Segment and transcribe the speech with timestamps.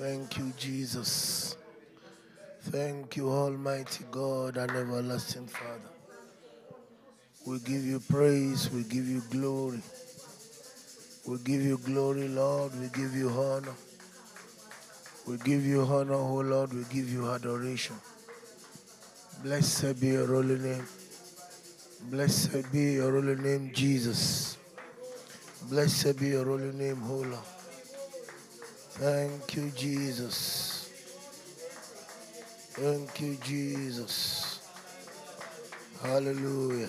[0.00, 1.56] Thank you, Jesus.
[2.62, 5.92] Thank you, Almighty God and everlasting Father.
[7.46, 9.82] We give you praise, we give you glory.
[11.26, 12.72] We give you glory, Lord.
[12.80, 13.74] We give you honor.
[15.28, 16.72] We give you honor, oh Lord.
[16.72, 17.96] We give you adoration.
[19.42, 20.86] Blessed be your holy name.
[22.04, 24.56] Blessed be your holy name, Jesus.
[25.68, 27.59] Blessed be your holy name, O Lord.
[28.98, 30.90] Thank you, Jesus.
[32.72, 34.60] Thank you, Jesus.
[36.02, 36.88] Hallelujah.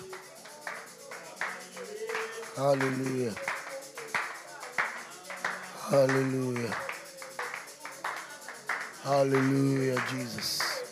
[2.55, 3.35] Hallelujah.
[5.89, 6.75] Hallelujah.
[9.03, 10.83] Hallelujah, Jesus.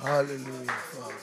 [0.00, 1.14] Hallelujah, Father.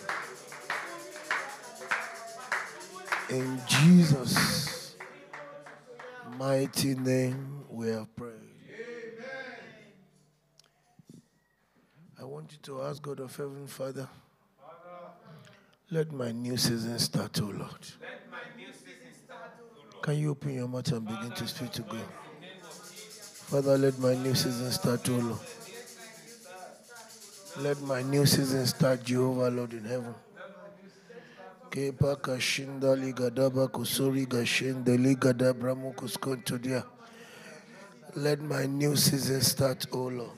[3.30, 4.71] In Jesus'
[6.42, 8.34] mighty name we have prayed.
[8.34, 9.22] Amen.
[12.20, 14.10] I want you to ask God of heaven, Father,
[15.92, 17.88] let my new season start, oh Lord.
[20.02, 22.08] Can you open your mouth and begin to speak to God?
[23.52, 25.40] Father, let my new season start, oh Lord.
[27.60, 30.16] Let my new season start, Jehovah, Lord in heaven.
[31.72, 34.92] Kepa kashinda ligadaba kusuri gashinda.
[38.16, 40.38] Let my new season start, O Lord.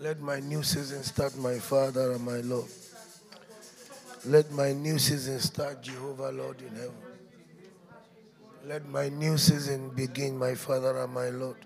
[0.00, 2.68] Let my new season start, my Father and my Lord.
[4.26, 6.92] Let my new season start, Jehovah, Lord in heaven.
[8.66, 11.56] Let my new season begin, my Father and my Lord.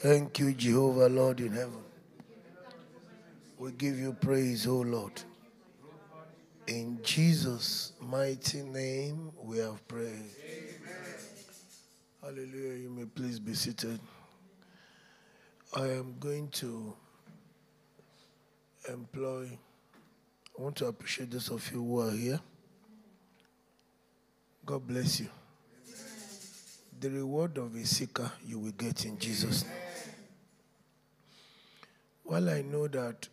[0.00, 1.84] Thank you, Jehovah, Lord in heaven.
[3.58, 5.12] We give you praise, O Lord.
[6.70, 10.30] In Jesus' mighty name, we have prayed.
[12.22, 12.74] Hallelujah.
[12.74, 13.98] You may please be seated.
[15.74, 16.94] I am going to
[18.88, 19.58] employ,
[20.56, 22.40] I want to appreciate those of you who are here.
[24.64, 25.28] God bless you.
[27.00, 30.14] The reward of a seeker you will get in Jesus' name.
[32.22, 33.26] While I know that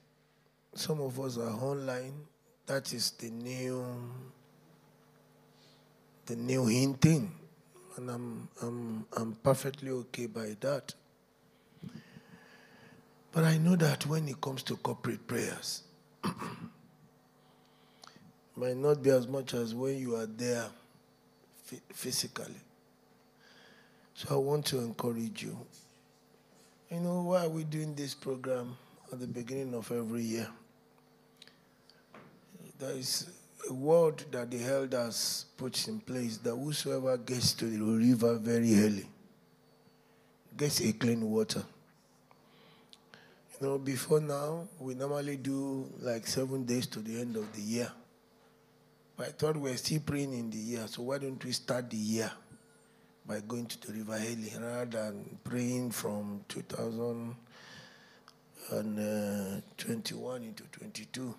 [0.74, 2.16] some of us are online,
[2.68, 3.86] that is the new
[6.28, 7.32] the new hinting.
[7.96, 10.94] And I'm, I'm, I'm perfectly okay by that.
[13.32, 15.84] But i know that when it comes to corporate prayers
[18.56, 20.66] might not be as much as when you are there
[21.94, 22.62] physically.
[24.16, 25.58] So i want to encourage you.
[26.90, 28.76] You know why are we doing this program
[29.12, 30.48] at the beginning of every year
[32.80, 33.28] there is
[33.70, 38.80] a word that the elders put in place that whosoever gets to the river very
[38.80, 39.08] early
[40.56, 41.64] gets a clean water.
[43.60, 47.62] You know, before now, we normally do like seven days to the end of the
[47.62, 47.92] year.
[49.16, 51.90] But I thought we were still praying in the year, so why don't we start
[51.90, 52.32] the year
[53.26, 57.36] by going to the river early rather than praying from 2021
[58.72, 61.36] uh, into 22?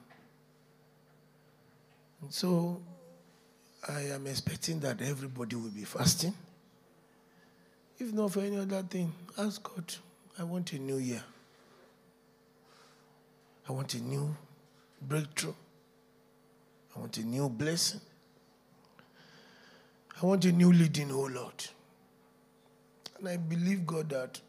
[2.22, 2.80] And so
[3.88, 6.34] I am expecting that everybody will be fasting.
[7.98, 9.94] If not for any other thing, ask God,
[10.38, 11.22] I want a new year.
[13.68, 14.34] I want a new
[15.02, 15.54] breakthrough.
[16.96, 18.00] I want a new blessing.
[20.20, 21.64] I want a new leading, oh Lord.
[23.18, 24.40] And I believe, God, that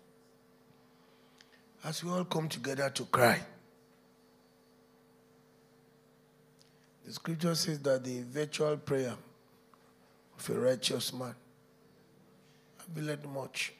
[1.83, 3.39] as we all come together to cry,
[7.09, 9.15] The scripture says that the virtual prayer
[10.37, 11.33] of a righteous man
[12.87, 13.73] availeth much.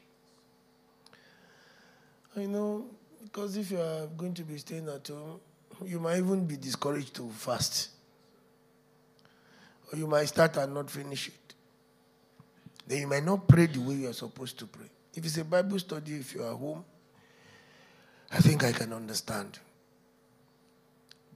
[2.35, 2.87] I know,
[3.21, 5.39] because if you are going to be staying at home,
[5.85, 7.89] you might even be discouraged to fast.
[9.93, 11.53] Or you might start and not finish it.
[12.87, 14.89] Then you might not pray the way you are supposed to pray.
[15.13, 16.83] If it's a Bible study, if you are home,
[18.31, 19.59] I think I can understand.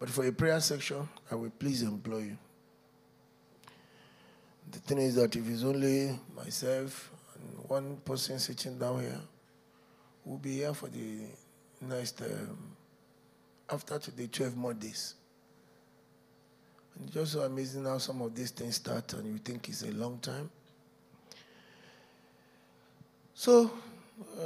[0.03, 2.37] But for a prayer section, I will please employ you.
[4.69, 9.21] The thing is that if it's only myself and one person sitting down here,
[10.25, 11.19] we'll be here for the
[11.79, 12.57] next, um,
[13.69, 15.15] after today, 12 more days.
[16.95, 19.83] And it's just so amazing how some of these things start and you think it's
[19.83, 20.49] a long time.
[23.33, 23.71] So,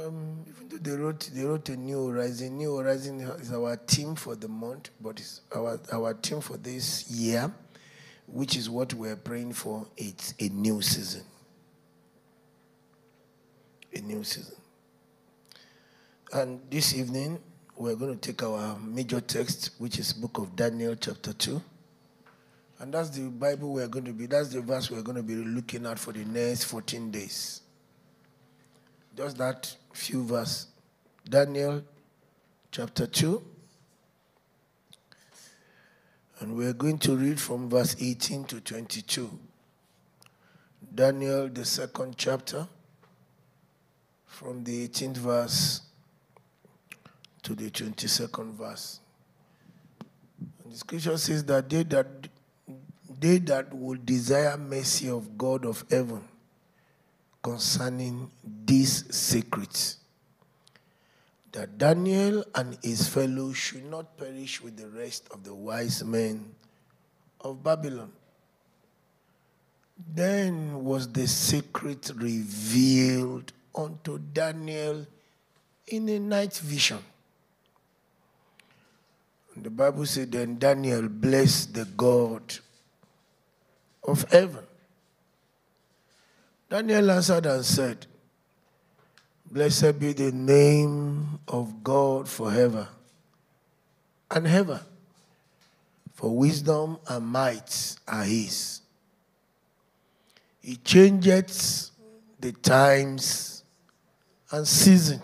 [0.04, 2.56] um, they wrote, they wrote a new horizon.
[2.56, 7.10] New horizon is our team for the month, but it's our our team for this
[7.10, 7.52] year,
[8.26, 9.86] which is what we're praying for.
[9.96, 11.24] It's a new season.
[13.94, 14.54] a new season.
[16.32, 17.38] And this evening,
[17.76, 21.60] we're going to take our major text, which is book of Daniel chapter 2.
[22.80, 25.34] And that's the Bible we're going to be, that's the verse we're going to be
[25.34, 27.62] looking at for the next 14 days.
[29.18, 30.68] Just that few verse.
[31.28, 31.82] Daniel
[32.70, 33.42] chapter 2.
[36.38, 39.28] And we're going to read from verse 18 to 22.
[40.94, 42.68] Daniel, the second chapter,
[44.24, 45.80] from the 18th verse
[47.42, 49.00] to the 22nd verse.
[50.62, 52.06] And the scripture says that they that
[53.18, 56.22] they that will desire mercy of God of heaven
[57.48, 58.30] concerning
[58.66, 59.96] these secrets
[61.50, 66.44] that Daniel and his fellows should not perish with the rest of the wise men
[67.40, 68.12] of Babylon.
[70.14, 75.06] Then was the secret revealed unto Daniel
[75.86, 76.98] in a night vision.
[79.54, 82.42] And the Bible said, Then Daniel blessed the God
[84.06, 84.67] of heaven.
[86.70, 88.06] Daniel answered and said,
[89.50, 92.86] Blessed be the name of God forever
[94.30, 94.82] and ever.
[96.12, 98.82] For wisdom and might are his.
[100.60, 101.90] He changeth
[102.38, 103.64] the times
[104.50, 105.22] and season.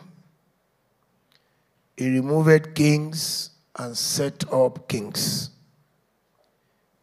[1.96, 5.50] He removed kings and set up kings.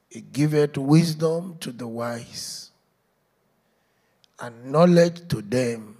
[0.10, 2.71] He giveth wisdom to the wise
[4.42, 5.96] and knowledge to them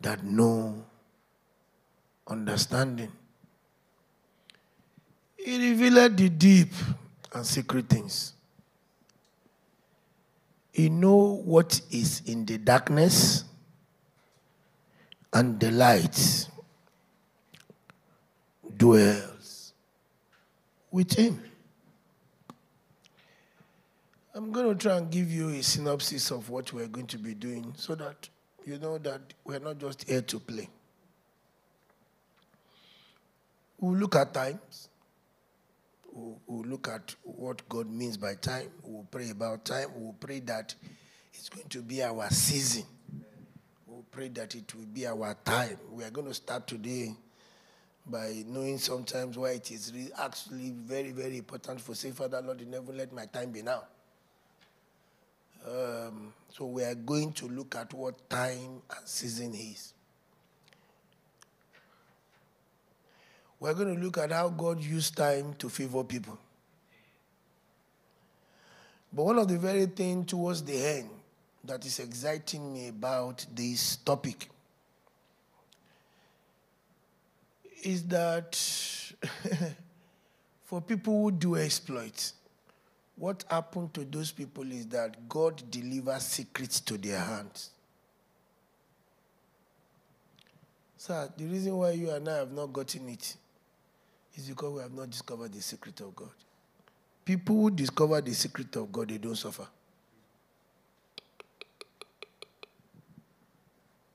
[0.00, 0.84] that know
[2.26, 3.12] understanding.
[5.36, 6.72] He revealed the deep
[7.32, 8.32] and secret things.
[10.72, 13.44] He know what is in the darkness
[15.32, 16.48] and the light
[18.76, 19.72] dwells
[20.90, 21.45] with him.
[24.36, 27.32] I'm going to try and give you a synopsis of what we're going to be
[27.32, 28.28] doing so that
[28.66, 30.68] you know that we're not just here to play.
[33.80, 34.90] We'll look at times.
[36.12, 38.68] We'll, we'll, look at what God means by time.
[38.82, 39.88] We'll pray about time.
[39.96, 40.74] We'll pray that
[41.32, 42.84] it's going to be our season.
[43.86, 45.78] We'll pray that it will be our time.
[45.90, 47.14] We are going to start today
[48.04, 52.92] by knowing sometimes why it is actually very, very important for say, Father Lord, never
[52.92, 53.84] let my time be now.
[55.66, 59.92] Um, so we are going to look at what time and season is.
[63.58, 66.38] We're going to look at how God used time to favor people.
[69.12, 71.10] But one of the very things towards the end
[71.64, 74.48] that is exciting me about this topic
[77.82, 78.54] is that
[80.64, 82.34] for people who do exploits,
[83.16, 87.70] what happened to those people is that God delivers secrets to their hands.
[90.98, 93.36] Sir, the reason why you and I have not gotten it
[94.34, 96.30] is because we have not discovered the secret of God.
[97.24, 99.66] People who discover the secret of God, they don't suffer.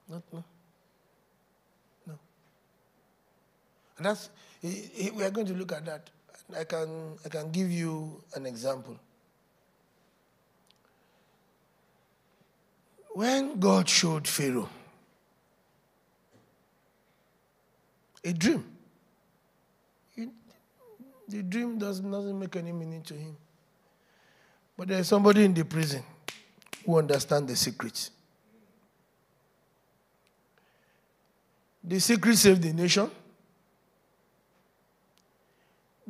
[0.08, 0.44] Not, no.
[2.06, 2.20] No.
[3.98, 4.30] And that's,
[4.64, 6.10] eh, eh, we are going to look at that.
[6.58, 8.98] I can, I can give you an example.
[13.14, 14.70] When God showed Pharaoh
[18.24, 18.64] a dream,
[21.28, 23.36] the dream does, doesn't make any meaning to him.
[24.78, 26.04] But there's somebody in the prison
[26.86, 28.12] who understands the secrets.
[31.84, 33.10] The secret saved the nation.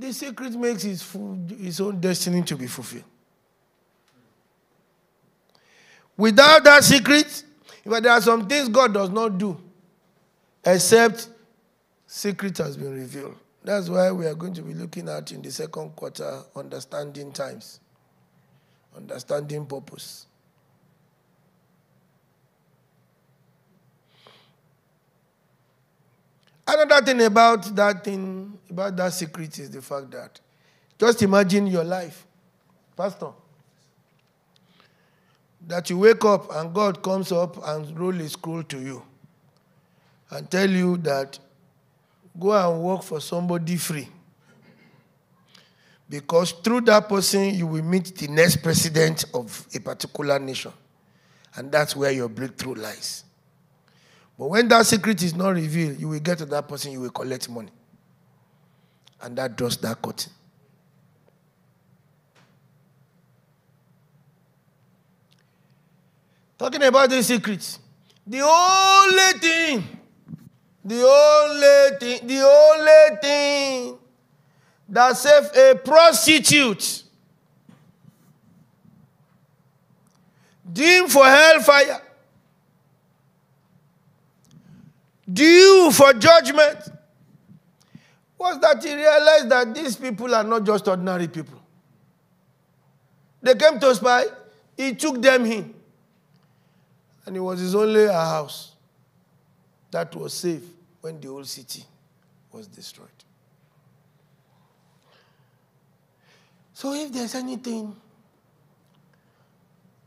[0.01, 1.15] The secret makes his,
[1.59, 3.03] his own destiny to be fulfilled.
[6.17, 7.43] Without that secret,
[7.85, 9.61] but there are some things God does not do
[10.65, 11.29] except
[12.07, 13.35] secret has been revealed.
[13.63, 17.79] That's why we are going to be looking at in the second quarter understanding times,
[18.97, 20.25] understanding purpose.
[26.67, 30.39] Another thing about that thing, about that secret is the fact that
[30.97, 32.25] just imagine your life,
[32.95, 33.31] Pastor.
[35.67, 39.03] That you wake up and God comes up and roll a scroll to you
[40.29, 41.37] and tell you that
[42.39, 44.07] go and work for somebody free.
[46.09, 50.73] Because through that person, you will meet the next president of a particular nation.
[51.55, 53.23] And that's where your breakthrough lies.
[54.41, 57.11] But when that secret is not revealed, you will get to that person, you will
[57.11, 57.69] collect money.
[59.21, 60.31] And that draws that curtain.
[66.57, 67.77] Talking about the secrets.
[68.25, 69.99] The only thing,
[70.85, 73.97] the only thing, the only thing
[74.89, 77.03] that saves a prostitute
[80.73, 82.01] deemed for hellfire,
[85.31, 86.77] due for judgment,
[88.37, 91.61] was that he realized that these people are not just ordinary people.
[93.41, 94.25] They came to spy,
[94.75, 95.73] he took them in.
[97.25, 98.73] And it was his only house
[99.91, 100.63] that was safe
[101.01, 101.83] when the whole city
[102.51, 103.07] was destroyed.
[106.73, 107.95] So if there's anything,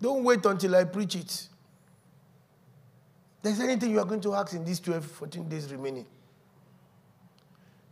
[0.03, 1.49] don't wait until I preach it.
[3.45, 6.07] There's anything you are going to ask in these 12, 14 days remaining.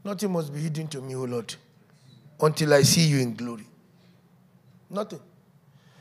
[0.02, 1.54] Nothing must be hidden to me, O Lord,
[2.40, 3.66] until I see you in glory.
[4.88, 5.21] Nothing.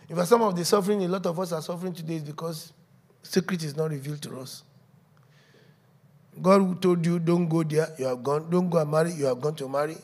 [0.08, 2.72] In fact, some of the suffering a lot of us are suffering today is because
[3.24, 4.63] secret is not revealed to us.
[6.41, 8.50] God told you, don't go there, you have gone.
[8.50, 9.98] Don't go and marry, you have gone to marry.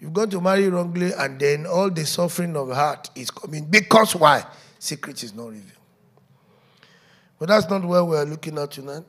[0.00, 3.64] You've gone to marry wrongly, and then all the suffering of heart is coming.
[3.64, 4.44] Because why?
[4.78, 5.81] Secret is not revealed.
[7.42, 9.02] But that's not where we're looking at tonight.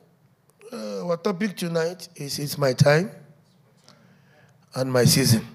[0.72, 3.12] Uh, our topic tonight is It's My Time
[4.74, 5.46] and My Season.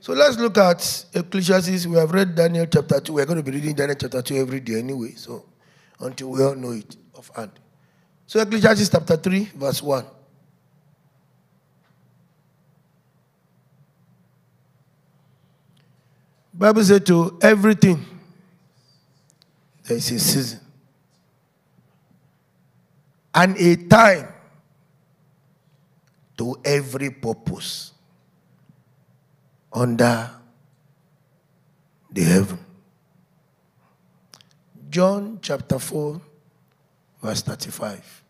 [0.00, 1.86] So let's look at Ecclesiastes.
[1.86, 3.14] We have read Daniel chapter 2.
[3.14, 5.12] We're going to be reading Daniel chapter 2 every day anyway.
[5.12, 5.42] So
[5.98, 7.52] until we all know it offhand.
[8.26, 10.04] So Ecclesiastes chapter 3, verse 1.
[16.52, 18.11] Bible said to everything
[19.84, 20.60] there is a season
[23.34, 24.28] and a time
[26.36, 27.92] to every purpose
[29.72, 30.30] under
[32.10, 32.58] the heaven.
[34.90, 36.20] John chapter 4,
[37.22, 38.22] verse 35.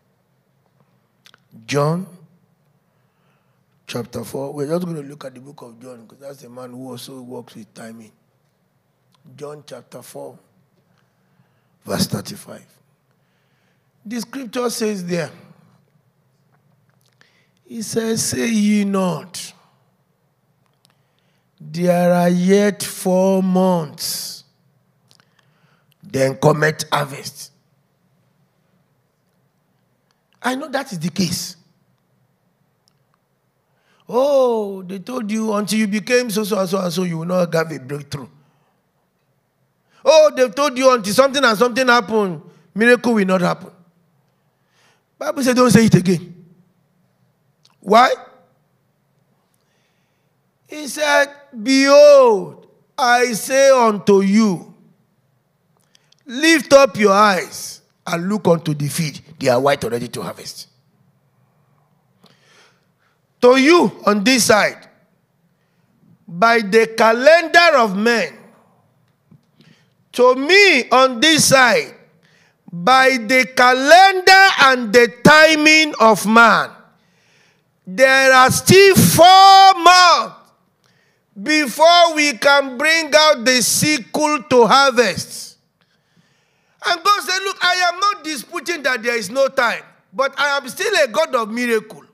[1.67, 2.07] John
[3.87, 4.53] chapter 4.
[4.53, 6.91] We're just going to look at the book of John because that's the man who
[6.91, 8.13] also works with timing.
[9.37, 10.39] John chapter 4,
[11.85, 12.65] verse 35.
[14.05, 15.31] The scripture says there,
[17.65, 19.53] He says, Say ye not,
[21.61, 24.33] there are yet four months
[26.13, 27.51] then comet harvest.
[30.43, 31.57] I know that is the case.
[34.09, 37.25] Oh, they told you until you became so, so, and so, and so, you will
[37.25, 38.29] not have a breakthrough.
[40.05, 42.43] Oh, they've told you until something and something happened,
[42.75, 43.71] miracle will not happen.
[45.19, 46.35] Bible says don't say it again.
[47.81, 48.13] Why?
[50.67, 51.27] He said,
[51.63, 52.67] Behold,
[52.97, 54.73] I say unto you,
[56.27, 59.21] Lift up your eyes and look unto the field.
[59.39, 60.69] They are white already to harvest.
[63.43, 64.89] To you on this side,
[66.27, 68.33] by the calendar of men,
[70.13, 71.95] to me on this side,
[72.73, 76.71] by the calendar and the timing of man,
[77.87, 80.37] there are still four months
[81.41, 85.59] before we can bring out the sickle to harvest.
[86.87, 90.57] And God said, Look, I am not disputing that there is no time, but I
[90.57, 92.05] am still a God of miracle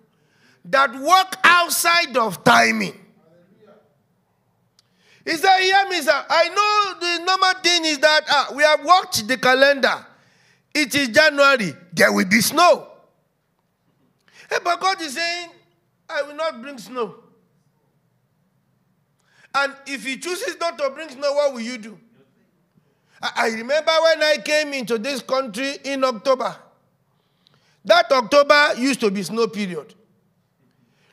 [0.66, 2.98] that work outside of timing.
[5.28, 6.24] He said, Hear me, sir.
[6.30, 10.06] I know the normal thing is that uh, we have watched the calendar.
[10.74, 11.74] It is January.
[11.92, 12.88] There will be snow.
[14.48, 15.50] Hey, but God is saying,
[16.08, 17.16] I will not bring snow.
[19.54, 21.98] And if He chooses not to bring snow, what will you do?
[23.20, 26.56] I remember when I came into this country in October.
[27.84, 29.94] That October used to be snow period.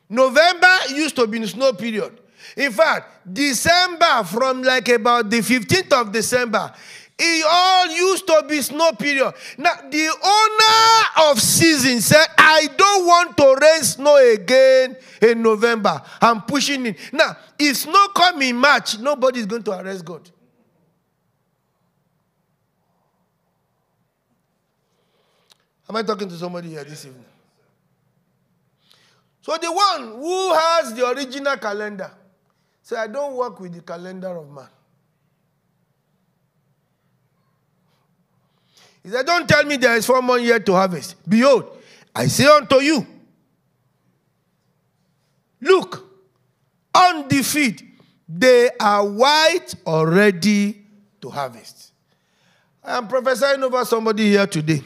[0.07, 2.21] November used to be snow period.
[2.55, 6.73] In fact, December from like about the 15th of December,
[7.17, 9.33] it all used to be snow period.
[9.57, 16.01] Now, the owner of season said, I don't want to rain snow again in November.
[16.21, 16.97] I'm pushing it.
[17.13, 20.29] Now, if snow come in March, nobody is going to arrest God.
[25.87, 27.25] Am I talking to somebody here this evening?
[29.41, 32.11] So the one who has the original calendar,
[32.85, 34.67] say, I don't work with the calendar of man.
[39.03, 41.15] He said, Don't tell me there is four months yet to harvest.
[41.27, 41.77] Behold,
[42.15, 43.05] I say unto you,
[45.61, 46.07] look,
[46.93, 47.81] on the field,
[48.29, 50.83] they are white already
[51.21, 51.91] to harvest.
[52.83, 54.83] I am prophesying over somebody here today.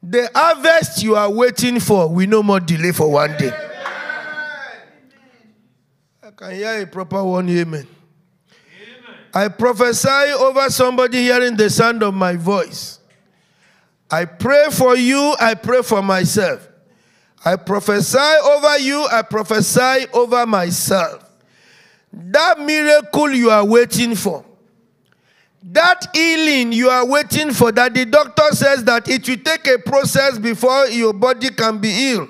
[0.00, 3.65] The harvest you are waiting for will no more delay for one day.
[6.36, 7.86] Can hear a proper one, amen.
[9.32, 13.00] I prophesy over somebody hearing the sound of my voice.
[14.10, 16.68] I pray for you, I pray for myself.
[17.42, 21.24] I prophesy over you, I prophesy over myself.
[22.12, 24.44] That miracle you are waiting for,
[25.62, 29.78] that healing you are waiting for, that the doctor says that it will take a
[29.78, 32.28] process before your body can be healed.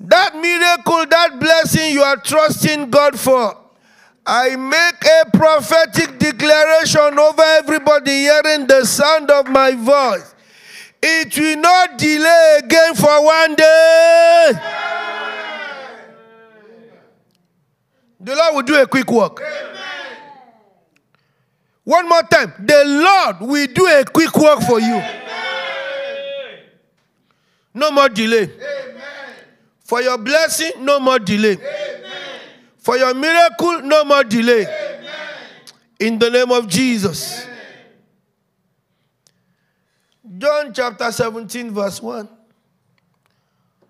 [0.00, 3.56] That miracle, that blessing you are trusting God for,
[4.24, 10.34] I make a prophetic declaration over everybody hearing the sound of my voice.
[11.02, 14.52] It will not delay again for one day.
[18.20, 19.42] The Lord will do a quick work.
[21.84, 22.52] One more time.
[22.58, 25.02] The Lord will do a quick work for you.
[27.74, 28.50] No more delay.
[29.90, 31.56] For your blessing, no more delay.
[32.78, 34.64] For your miracle, no more delay.
[35.98, 37.44] In the name of Jesus.
[40.38, 42.28] John chapter 17, verse 1.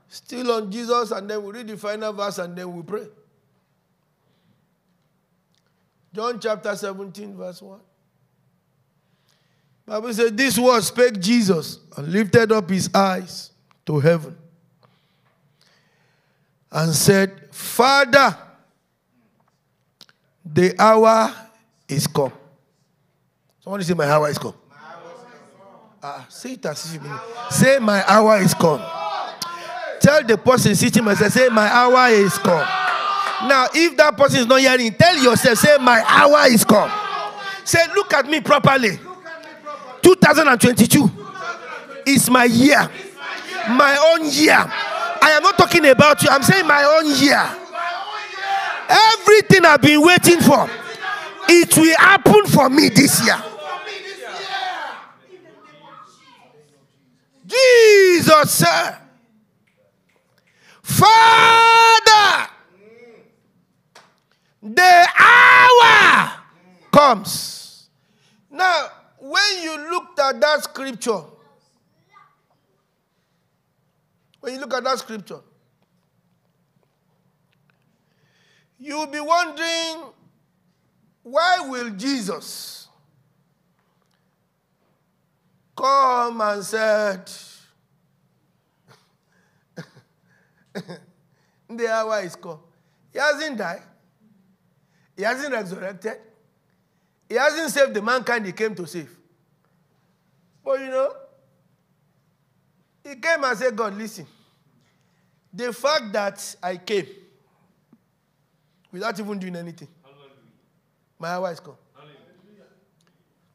[0.09, 3.07] Still on Jesus, and then we read the final verse and then we pray.
[6.15, 7.79] John chapter 17, verse 1.
[9.85, 13.51] Bible says, This word spake Jesus and lifted up his eyes
[13.85, 14.39] to heaven
[16.73, 18.37] and said, Father,
[20.45, 21.35] the hour
[21.89, 22.33] is come.
[23.61, 24.55] Somebody say, My hour is come.
[26.03, 27.13] Ah, say it as you mean.
[27.51, 28.81] Say, My hour is come.
[30.01, 32.67] Tell the person sitting myself, say, My hour is come.
[33.49, 36.91] Now, if that person is not hearing, tell yourself, say, My hour is come.
[37.65, 38.99] Say, Look at me properly.
[40.03, 41.11] 2022
[42.07, 42.91] is my year,
[43.69, 44.73] my own year.
[45.31, 47.41] I am not talking about you, I'm saying my own year.
[48.89, 50.69] Everything I've been waiting for,
[51.49, 53.41] it will happen for me this year.
[57.47, 58.97] Jesus said,
[60.83, 62.51] Father,
[64.63, 66.33] the hour
[66.93, 67.89] comes.
[68.51, 68.89] Now,
[69.19, 71.23] when you looked at that scripture,
[74.41, 75.41] when you look at that scripture,
[78.79, 80.05] you'll be wondering
[81.23, 82.89] why will Jesus
[85.77, 87.31] come and said
[91.69, 92.61] the hour is come.
[93.13, 93.83] He hasn't died.
[95.17, 96.19] He hasn't resurrected.
[97.29, 99.17] He hasn't saved the mankind he came to save.
[100.65, 101.13] But you know,
[103.05, 104.27] he came and said, God, listen.
[105.53, 107.07] The fact that I came
[108.93, 109.89] without even doing anything,
[111.19, 111.77] my hour is come.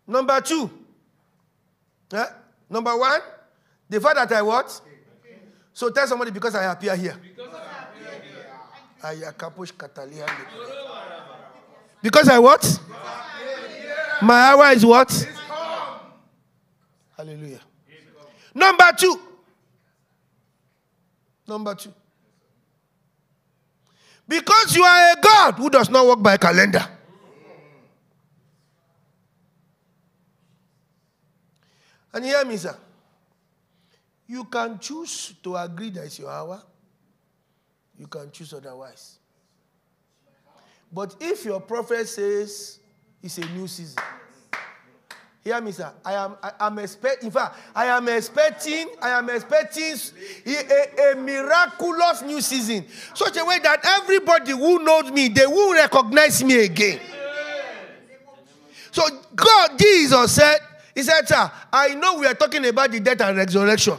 [0.08, 0.70] Number two,
[2.14, 2.26] eh?
[2.70, 3.22] number one,
[3.90, 4.82] the fact that I what?
[5.74, 7.18] So tell somebody because I appear here.
[12.02, 12.80] Because I what?
[14.22, 15.12] My hour is what?
[17.18, 17.62] Hallelujah.
[18.54, 19.20] Number two.
[21.48, 21.94] Number two.
[24.28, 26.86] Because you are a God who does not work by calendar.
[32.12, 32.76] And hear me, sir.
[34.28, 36.62] You can choose to agree that it's your hour.
[38.00, 39.20] You can choose otherwise.
[40.92, 42.80] But if your prophet says
[43.22, 44.02] it's a new season,
[45.46, 45.92] hear me, sir.
[46.04, 47.28] I am I am expecting.
[47.28, 48.90] In fact, I am expecting.
[49.02, 49.94] I am expecting
[50.46, 55.46] a, a, a, miraculous new season, such a way that everybody who knows me, they
[55.46, 57.00] will recognize me again.
[58.92, 59.04] So
[59.36, 60.58] God, Jesus said,
[60.96, 63.98] He said, "Sir, I know we are talking about the death and resurrection.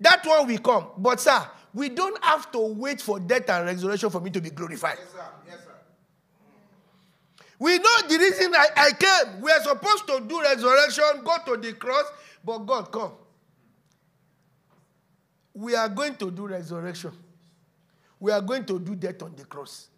[0.00, 4.08] That one will come, but sir, we don't have to wait for death and resurrection
[4.08, 5.24] for me to be glorified." Yes, sir.
[5.46, 5.65] Yes, sir.
[7.58, 9.40] We know the reason I, I came.
[9.40, 12.04] We are supposed to do resurrection, go to the cross,
[12.44, 13.12] but God, come.
[15.54, 17.12] We are going to do resurrection.
[18.20, 19.88] We are going to do death on the cross.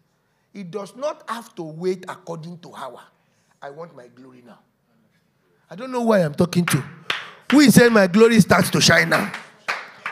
[0.53, 3.01] It does not have to wait according to our.
[3.61, 4.59] I want my glory now.
[5.69, 6.83] I don't know why I'm talking to.
[7.51, 9.31] Who is saying my glory starts to shine now?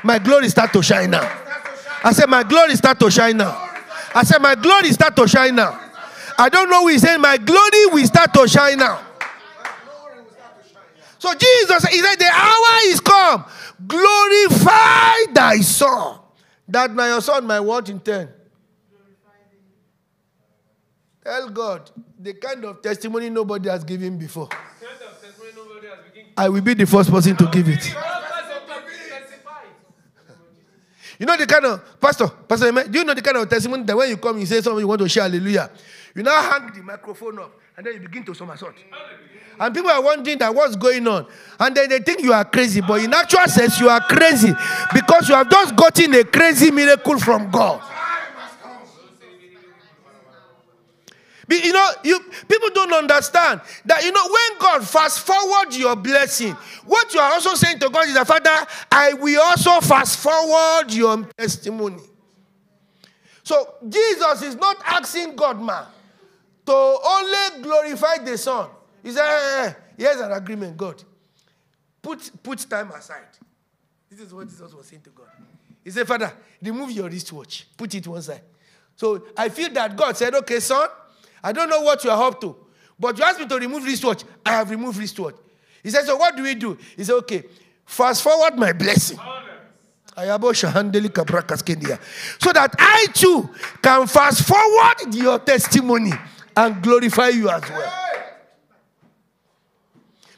[0.04, 1.44] My glory starts to shine now.
[2.04, 3.70] I said, My glory starts to shine now.
[4.14, 5.87] I said, My glory starts to shine now.
[6.38, 9.02] I don't know who is saying my glory will start to shine now.
[11.20, 13.46] So Jesus, he said, The hour is come.
[13.88, 16.20] Glorify thy son.
[16.68, 18.30] That my son my what in 10.
[21.24, 24.50] Tell God the kind of testimony nobody has given before.
[26.38, 27.96] I will be the first person to give it.
[31.20, 33.98] You know the kind of pastor, pastor, do you know the kind of testimony that
[33.98, 35.72] when you come, you say something you want to share hallelujah.
[36.18, 38.74] You now hang the microphone up and then you begin to somersault.
[39.60, 41.28] And people are wondering that what's going on.
[41.60, 42.82] And then they think you are crazy.
[42.82, 44.52] But in actual sense, you are crazy
[44.96, 47.84] because you have just gotten a crazy miracle from God.
[51.50, 56.54] You know, you people don't understand that you know when God fast forward your blessing,
[56.86, 60.92] what you are also saying to God is that Father, I will also fast forward
[60.92, 62.02] your testimony.
[63.44, 65.86] So Jesus is not asking God, man,
[66.68, 68.70] to only glorify the Son.
[69.02, 71.02] He said, hey, hey, here's an agreement, God.
[72.02, 73.24] Put, put time aside.
[74.10, 75.28] This is what Jesus was saying to God.
[75.84, 78.42] He said, Father, remove your wristwatch, put it one side.
[78.98, 80.90] So I feel that God said, okay, son,
[81.42, 82.56] I don't know what you are up to,
[83.00, 84.24] but you asked me to remove wristwatch.
[84.46, 85.36] I have removed wristwatch.
[85.84, 86.78] He said, so what do we do?
[86.98, 87.44] He said, okay,
[87.86, 89.18] fast forward my blessing.
[92.40, 93.50] So that I too
[93.82, 96.12] can fast forward your testimony
[96.58, 97.94] and glorify you as well.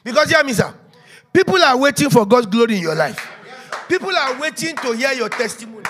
[0.04, 0.72] Because hear me, sir.
[1.32, 3.26] People are waiting for God's glory in your life.
[3.88, 5.86] People are waiting to hear your testimony.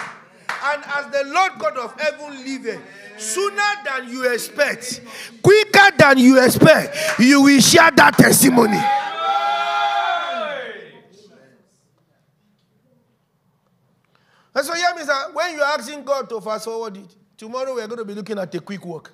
[0.62, 2.80] And as the Lord God of heaven liveth,
[3.18, 5.00] sooner than you expect,
[5.42, 8.78] quicker than you expect, you will share that testimony.
[14.52, 15.30] And so, me, sir.
[15.32, 18.54] When you're asking God to fast forward it, tomorrow we're going to be looking at
[18.54, 19.12] a quick walk.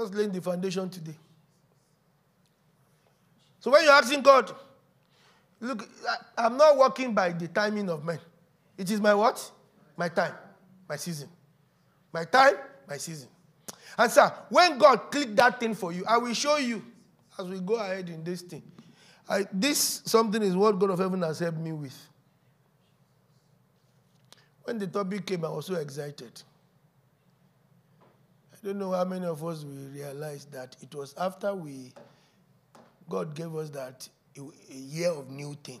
[0.00, 1.14] Just laying the foundation today.
[3.58, 4.50] So when you're asking God,
[5.60, 8.18] look, I, I'm not working by the timing of men.
[8.78, 9.50] It is my what?
[9.98, 10.32] My time,
[10.88, 11.28] my season.
[12.14, 12.54] My time,
[12.88, 13.28] my season.
[13.98, 16.82] And sir, when God click that thing for you, I will show you
[17.38, 18.62] as we go ahead in this thing.
[19.28, 22.08] I, this something is what God of heaven has helped me with.
[24.64, 26.42] When the topic came, I was so excited.
[28.62, 31.92] I don't know how many of us we realized that it was after we
[33.08, 35.80] God gave us that a, year of new thing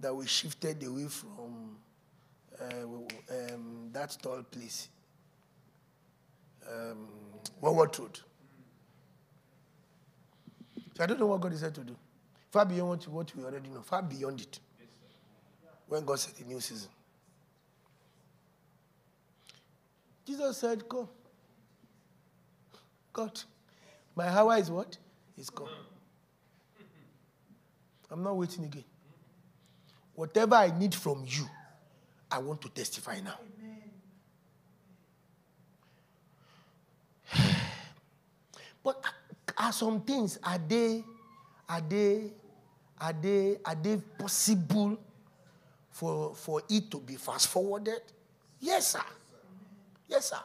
[0.00, 1.76] that we shifted away from
[2.60, 2.84] uh,
[3.54, 4.88] um, that tall place.
[6.68, 7.08] Um,
[7.60, 8.18] what Road.
[10.96, 11.96] So I don't know what God is said to do.
[12.50, 14.60] Far beyond what we already know, far beyond it.
[15.88, 16.88] When God said the new season.
[20.26, 21.08] Jesus said, Come.
[23.14, 23.40] God,
[24.16, 24.98] my hour is what?
[25.38, 25.68] Is come.
[28.10, 28.84] I'm not waiting again.
[30.14, 31.48] Whatever I need from you,
[32.30, 33.38] I want to testify now.
[38.82, 39.02] but
[39.56, 41.04] are some things are they
[41.68, 42.32] are they
[43.00, 44.98] are they are they possible
[45.90, 48.02] for for it to be fast forwarded?
[48.60, 49.02] Yes, sir.
[50.08, 50.40] Yes, sir.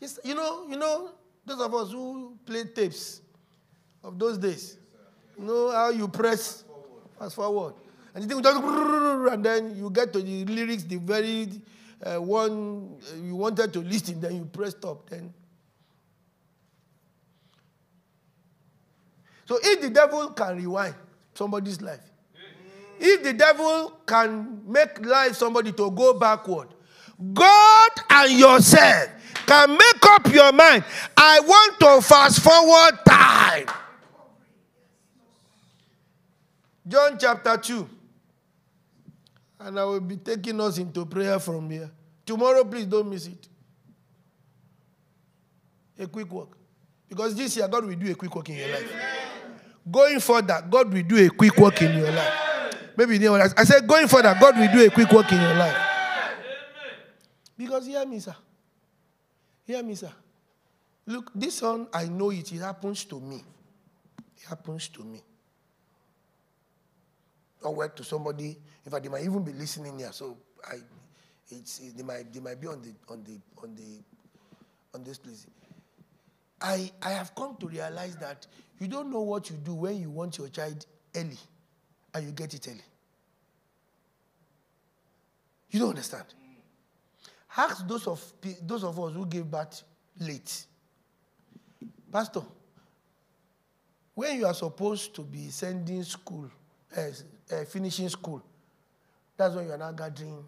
[0.00, 1.10] Yes, you know, you know,
[1.44, 3.22] those of us who play tapes
[4.02, 4.76] of those days,
[5.38, 6.64] you know how you press
[7.18, 7.74] fast forward.
[8.14, 11.48] And you think and then you get to the lyrics, the very
[12.02, 15.08] uh, one you wanted to listen, then you press stop.
[15.08, 15.32] Then
[19.44, 20.94] so if the devil can rewind
[21.34, 22.00] somebody's life,
[22.98, 26.68] if the devil can make life somebody to go backward,
[27.32, 29.10] God and yourself
[29.46, 30.84] can make up your mind.
[31.16, 33.66] I want to fast forward time.
[36.86, 37.88] John chapter 2.
[39.60, 41.90] And I will be taking us into prayer from here.
[42.24, 43.48] Tomorrow, please don't miss it.
[45.98, 46.56] A quick walk.
[47.08, 48.92] Because this year, God will do a quick walk in your life.
[49.90, 52.34] Going further, God will do a quick walk in your life.
[52.96, 55.54] Maybe you know I said, going further, God will do a quick walk in your
[55.54, 55.85] life.
[57.56, 58.36] Because hear me, sir.
[59.66, 60.12] Hear me, sir.
[61.06, 62.52] Look, this one, I know it.
[62.52, 63.42] It happens to me.
[64.36, 65.22] It happens to me
[67.62, 68.56] or work to somebody.
[68.84, 70.12] In fact, they might even be listening here.
[70.12, 70.76] So I,
[71.50, 74.02] it's, they might they might be on the on the on the
[74.94, 75.46] on this place.
[76.60, 78.46] I, I have come to realize that
[78.80, 81.36] you don't know what you do when you want your child early
[82.14, 82.80] and you get it early.
[85.70, 86.24] You don't understand.
[87.56, 88.22] Ask those of,
[88.62, 89.82] those of us who gave birth
[90.20, 90.66] late.
[92.12, 92.42] Pastor,
[94.14, 96.50] when you are supposed to be sending school,
[96.96, 97.00] uh,
[97.52, 98.42] uh, finishing school,
[99.36, 100.44] that's when you are now gathering.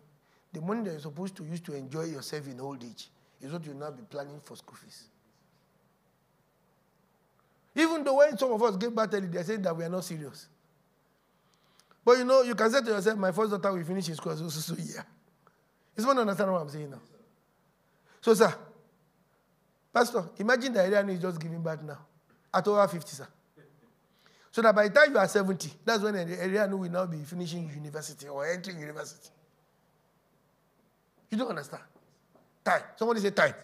[0.53, 3.09] The money that you're supposed to use to enjoy yourself in old age
[3.41, 5.05] is what you now be planning for school fees.
[7.75, 10.05] Even though when some of us get back early, they're saying that we are not
[10.05, 10.49] serious.
[12.05, 14.37] But you know, you can say to yourself, my first daughter will finish in school
[14.37, 15.03] so, so, so yeah.
[15.99, 17.01] Is someone understand what I'm saying now?
[18.21, 18.55] So, sir,
[19.93, 21.99] Pastor, imagine the area is just giving birth now
[22.55, 23.27] at over 50, sir.
[24.53, 27.19] So that by the time you are 70, that's when the area will now be
[27.19, 29.29] finishing university or entering university.
[31.31, 31.83] You don't understand.
[32.65, 32.83] Time.
[32.97, 33.51] Somebody say time.
[33.51, 33.55] time.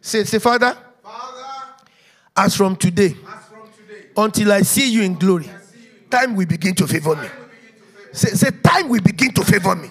[0.00, 1.46] Say, say, Father, Father
[2.36, 5.50] as, from today, as from today, until I see you in glory,
[6.08, 7.28] time will begin to favor me.
[8.12, 9.90] Say, say, time will begin to favor me.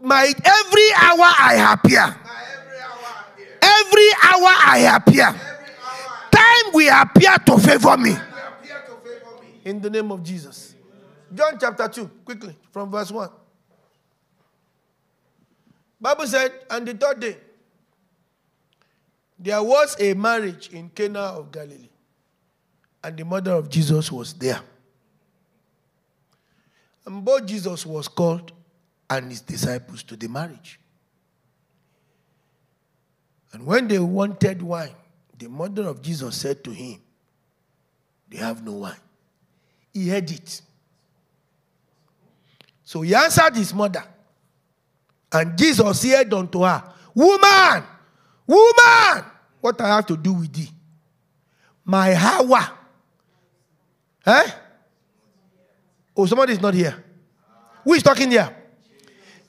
[0.00, 2.16] My every hour I appear.
[3.62, 5.26] Every hour I appear.
[6.30, 8.16] Time will appear to favor me.
[9.64, 10.74] In the name of Jesus.
[11.32, 13.28] John chapter 2, quickly, from verse 1.
[16.00, 17.36] Bible said, and the third day,
[19.38, 21.90] there was a marriage in Cana of Galilee,
[23.04, 24.60] and the mother of Jesus was there.
[27.06, 28.52] And both Jesus was called
[29.10, 30.78] and his disciples to the marriage.
[33.52, 34.94] And when they wanted wine,
[35.36, 37.00] the mother of Jesus said to him,
[38.28, 38.94] They have no wine.
[39.92, 40.62] He heard it.
[42.84, 44.04] So he answered his mother.
[45.32, 47.82] And Jesus said unto her, Woman,
[48.46, 49.24] woman,
[49.60, 50.70] what I have to do with thee?
[51.84, 52.70] My hour.
[54.26, 54.50] Eh?
[56.16, 57.04] Oh, somebody is not here.
[57.82, 58.59] Who is talking here?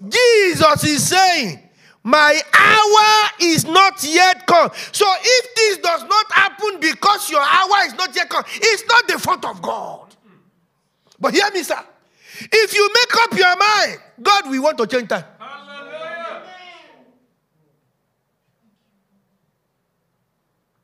[0.07, 1.59] Jesus is saying,
[2.03, 4.71] My hour is not yet come.
[4.91, 9.07] So if this does not happen because your hour is not yet come, it's not
[9.07, 10.15] the fault of God.
[11.19, 11.79] But hear me, sir.
[12.51, 15.25] If you make up your mind, God will want to change time.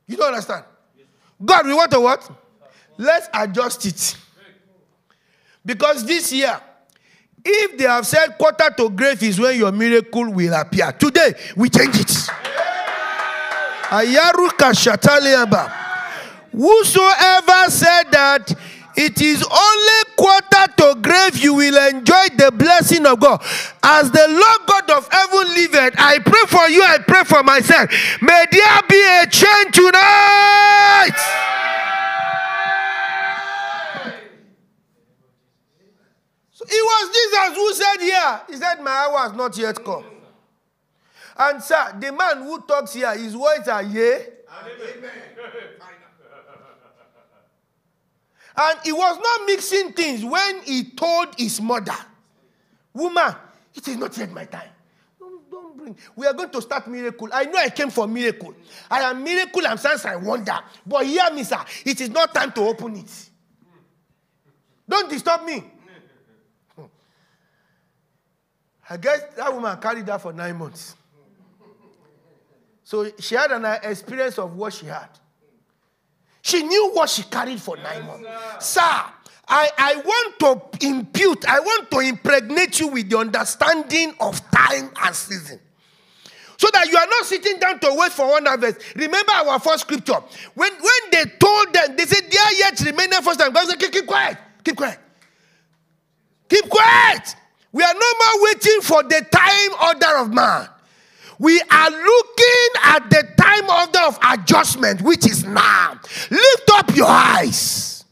[0.08, 0.64] You don't understand?
[1.44, 2.30] God we want to what?
[2.98, 4.18] Let's adjust it.
[5.66, 6.60] Because this year,
[7.48, 11.70] if they have said quarter to grave is when your miracle will appear, today we
[11.70, 12.08] change it.
[13.90, 14.74] Ayaruka.
[16.52, 18.54] Whosoever said that
[18.98, 23.42] it is only quarter to grave you will enjoy the blessing of God.
[23.84, 27.90] As the Lord God of heaven liveth, I pray for you, I pray for myself.
[28.22, 31.47] May there be a change tonight.
[36.76, 40.04] Was Jesus who said here, He said, My hour has not yet come.
[41.38, 44.28] And sir, the man who talks here, his words are yea.
[44.50, 45.12] Amen.
[48.60, 51.96] And he was not mixing things when he told his mother,
[52.92, 53.36] Woman,
[53.76, 54.70] it is not yet my time.
[55.20, 55.96] Don't, don't bring.
[56.16, 57.30] We are going to start miracle.
[57.32, 58.56] I know I came for miracle.
[58.90, 60.58] I am miracle and signs I wonder.
[60.84, 61.64] But hear me, sir.
[61.86, 63.30] It is not time to open it.
[64.90, 65.64] Don't disturb me.
[68.90, 70.96] I guess that woman carried that for nine months.
[72.84, 75.10] So she had an experience of what she had.
[76.42, 78.30] She knew what she carried for nine months.
[78.66, 79.04] Sir,
[79.50, 80.40] I, I want
[80.80, 85.60] to impute, I want to impregnate you with the understanding of time and season.
[86.58, 88.96] So that you are not sitting down to wait for one harvest.
[88.96, 90.20] Remember our first scripture.
[90.56, 93.54] When, when they told them, they said, There yet remain first time.
[93.54, 94.38] God said, keep, keep quiet.
[94.64, 94.98] Keep quiet.
[96.50, 97.36] Keep quiet.
[97.72, 100.70] We are no more waiting for the time order of man.
[101.40, 106.00] We are looking at the time order of adjustment, which is now.
[106.32, 108.06] Lift up your eyes.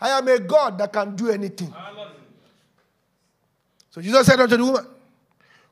[0.00, 1.74] I am a God that can do anything.
[3.90, 4.86] So Jesus said unto the woman,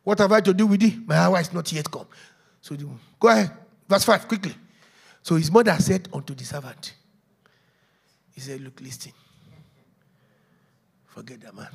[0.02, 0.98] What have I to do with thee?
[1.06, 2.06] My hour is not yet come.
[2.60, 2.86] So the,
[3.18, 3.50] go ahead.
[3.88, 4.54] Verse 5, quickly.
[5.22, 6.94] So his mother said unto the servant,
[8.34, 9.12] He said, Look, listen.
[11.06, 11.68] Forget that man.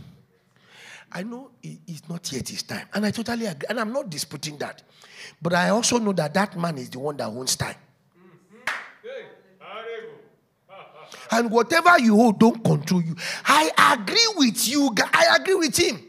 [1.14, 2.88] I know it's not yet his time.
[2.94, 3.68] And I totally agree.
[3.70, 4.82] And I'm not disputing that.
[5.40, 7.76] But I also know that that man is the one that owns time.
[8.18, 8.70] Mm-hmm.
[11.32, 13.16] and whatever you hold don't control you.
[13.46, 14.94] I agree with you.
[15.14, 16.02] I agree with him.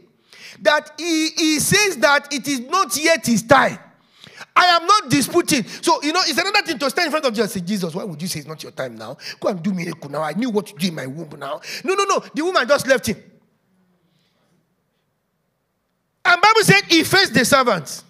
[0.63, 3.79] That he, he says that it is not yet his time.
[4.57, 5.65] I am not disputing.
[5.65, 7.95] So, you know, it's another thing to stand in front of Jesus and say, Jesus,
[7.95, 9.17] why would you say it's not your time now?
[9.41, 10.23] Go and do miracle now.
[10.23, 11.61] I knew what to do in my womb now.
[11.83, 12.23] No, no, no.
[12.33, 13.17] The woman just left him.
[16.25, 18.05] And Bible said he faced the servants.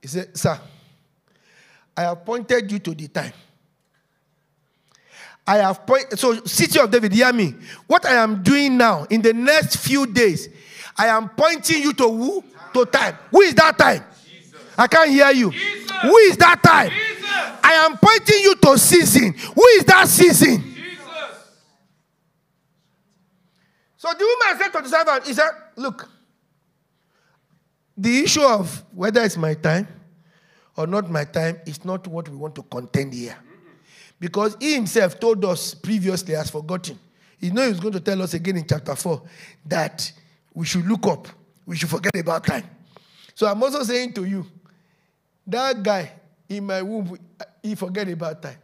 [0.00, 0.58] He said, Sir,
[1.96, 3.32] I appointed you to the time.
[5.44, 7.54] I have point so city of David, hear me.
[7.88, 10.48] What I am doing now in the next few days,
[10.96, 12.44] I am pointing you to who?
[12.74, 13.18] To time.
[13.32, 14.04] Who is that time?
[14.24, 14.60] Jesus.
[14.78, 15.50] I can't hear you.
[15.50, 15.90] Jesus.
[16.02, 16.90] Who is that time?
[16.90, 17.30] Jesus.
[17.64, 19.34] I am pointing you to season.
[19.54, 20.72] Who is that season?
[23.96, 26.08] So the woman said to the servant, he said, Look,
[27.96, 29.86] the issue of whether it's my time
[30.76, 33.36] or not my time is not what we want to contend here.
[34.18, 36.98] Because he himself told us previously, has forgotten.
[37.40, 39.20] He know he's going to tell us again in chapter 4
[39.66, 40.12] that
[40.54, 41.28] we should look up,
[41.66, 42.64] we should forget about time.
[43.34, 44.46] So I'm also saying to you,
[45.46, 46.12] that guy
[46.48, 47.18] in my womb,
[47.62, 48.58] he forget about time.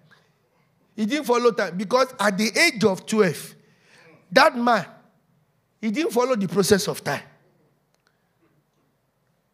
[0.94, 3.54] He didn't follow time because at the age of 12,
[4.32, 4.84] that man,
[5.80, 7.22] he didn't follow the process of time.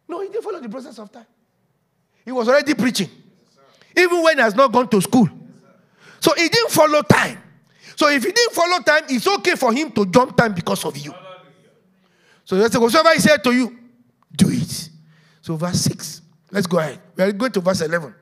[0.07, 1.25] No, he didn't follow the process of time.
[2.23, 3.09] He was already preaching.
[3.95, 5.29] Even when he has not gone to school.
[6.19, 7.37] So he didn't follow time.
[7.95, 10.97] So if he didn't follow time, it's okay for him to jump time because of
[10.97, 11.13] you.
[12.43, 13.77] So that's whatever he said to you,
[14.35, 14.89] do it.
[15.41, 16.21] So verse 6.
[16.51, 16.99] Let's go ahead.
[17.15, 18.13] We are going to verse 11.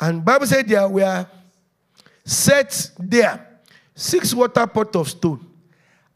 [0.00, 1.26] And Bible said there were
[2.24, 3.60] set there
[3.94, 5.53] six water pot of stone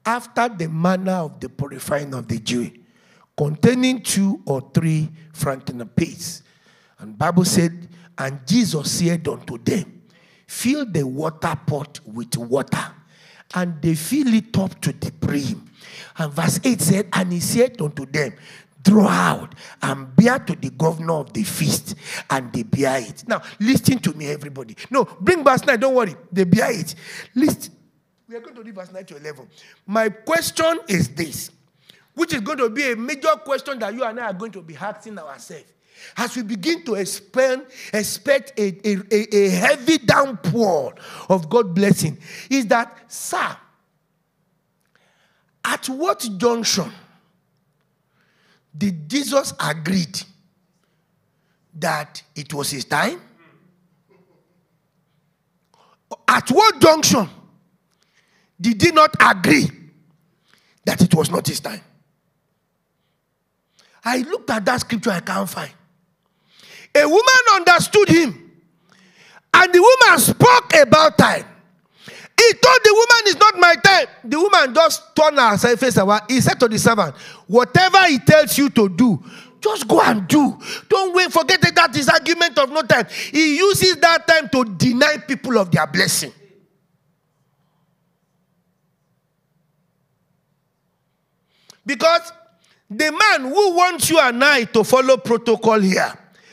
[0.08, 2.70] after the manner of the purifying of the Jew,
[3.36, 6.42] containing two or three firkins apiece.
[6.98, 10.02] And Bible said, and Jesus said unto them,
[10.46, 12.86] fill the water pot with water,
[13.54, 15.70] and they fill it up to the brim.
[16.16, 18.32] And verse 8 said, And he said unto them,
[18.82, 21.94] Draw out and bear to the governor of the feast,
[22.30, 23.24] and they bear it.
[23.28, 24.74] Now, listen to me, everybody.
[24.90, 26.94] No, bring verse 9, don't worry, they bear it.
[27.34, 27.74] Listen.
[28.28, 29.48] We are going to read verse 9 to 11.
[29.86, 31.50] My question is this,
[32.14, 34.62] which is going to be a major question that you and I are going to
[34.62, 35.64] be asking ourselves
[36.16, 40.94] as we begin to expect, a, a, a heavy downpour
[41.28, 42.18] of God blessing,
[42.50, 43.56] is that, sir,
[45.64, 46.90] at what junction
[48.76, 50.22] did Jesus agreed
[51.74, 53.20] that it was his time?
[56.26, 57.28] At what junction
[58.60, 59.70] did he not agree
[60.84, 61.80] that it was not his time?
[64.04, 65.70] I looked at that scripture, I can't find.
[66.94, 68.50] A woman understood him.
[69.52, 71.44] And the woman spoke about time.
[72.38, 74.06] He told the woman it's not my time.
[74.24, 76.18] The woman just turned her face away.
[76.28, 77.16] He said to the servant,
[77.46, 79.22] Whatever he tells you to do,
[79.60, 80.56] just go and do.
[80.88, 81.32] Don't wait.
[81.32, 83.06] Forget that that is argument of no time.
[83.32, 86.32] He uses that time to deny people of their blessing.
[91.88, 92.32] Because
[92.90, 96.12] the man who wants you and I to follow protocol here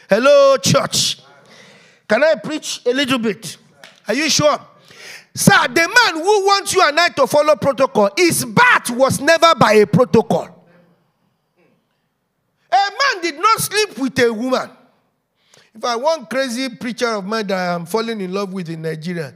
[0.10, 1.19] Hello, church.
[2.08, 3.58] Can I preach a little bit?
[4.08, 4.58] Are you sure?
[5.34, 9.56] Sir, the man who wants you and I to follow protocol, his birth was never
[9.56, 10.67] by a protocol.
[12.71, 14.69] A man did not sleep with a woman.
[15.74, 19.34] If I one crazy preacher of mine that I'm falling in love with in Nigeria,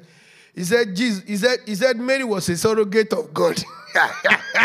[0.56, 3.62] he said, Jesus, he said, he said Mary was a surrogate of God.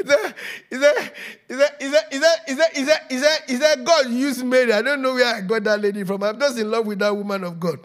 [0.00, 0.34] Is that,
[0.70, 1.14] is that,
[1.48, 4.08] is that, is that, is that, is that, is that, is that, is that God
[4.08, 4.72] used Mary?
[4.72, 6.22] I don't know where I got that lady from.
[6.22, 7.80] I'm just in love with that woman of God.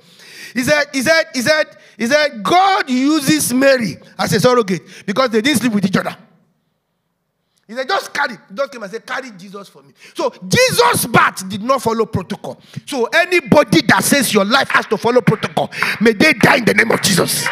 [0.54, 1.66] He said, he said, he said,
[1.98, 6.16] he said, God uses Mary as a surrogate because they didn't sleep with each other.
[7.68, 8.38] He said, just carry.
[8.54, 9.94] Just came and said, carry Jesus for me.
[10.14, 12.62] So Jesus' birth did not follow protocol.
[12.86, 16.76] So anybody that says your life has to follow protocol, may they die in the
[16.76, 17.48] name of Jesus.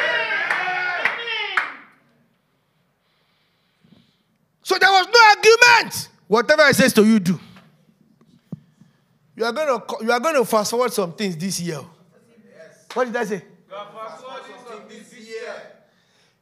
[4.63, 6.10] So there was no argument.
[6.28, 7.39] Whatever I says to you, do.
[9.35, 11.79] You are going to you are going to fast forward some things this year.
[12.46, 12.85] Yes.
[12.94, 13.44] What did I say?
[13.69, 15.56] You are fast forwarding some things this year.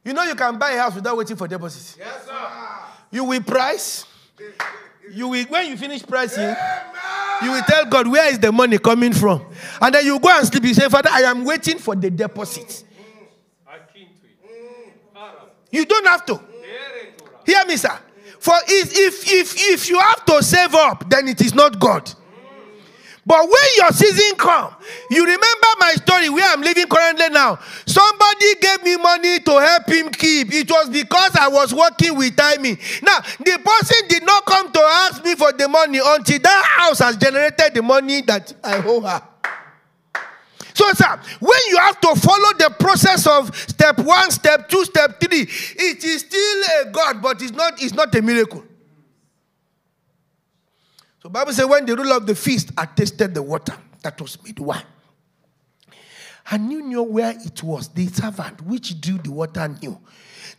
[0.04, 1.96] You know you can buy a house without waiting for deposits.
[1.98, 2.32] Yes, sir.
[3.10, 4.04] You will price.
[5.10, 6.44] You will when you finish pricing.
[6.44, 6.56] Amen.
[7.42, 9.44] You will tell God where is the money coming from,
[9.80, 10.64] and then you go and sleep.
[10.64, 12.84] You say, Father, I am waiting for the deposit.
[13.66, 15.28] Mm.
[15.70, 16.34] You don't have to.
[16.34, 17.46] Mm.
[17.46, 17.98] Hear me, sir.
[18.42, 22.12] For if, if, if, if you have to save up, then it is not God.
[23.24, 24.74] But when your season come,
[25.10, 27.60] you remember my story where I'm living currently now.
[27.86, 30.52] Somebody gave me money to help him keep.
[30.52, 32.78] It was because I was working with timing.
[33.00, 36.98] Now, the person did not come to ask me for the money until that house
[36.98, 39.22] has generated the money that I owe her.
[40.74, 45.20] So, sir, when you have to follow the process of step one, step two, step
[45.20, 48.64] three, it is still a God, but it's not, it's not a miracle.
[51.22, 54.42] So Bible says when the ruler of the feast had tasted the water that was
[54.42, 54.82] made wine,
[56.50, 59.98] and you knew where it was, the servant which drew the water knew.